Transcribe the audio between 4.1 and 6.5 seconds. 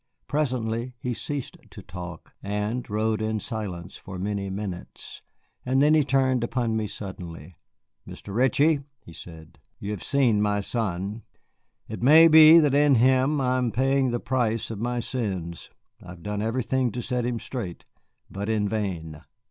many minutes. And then he turned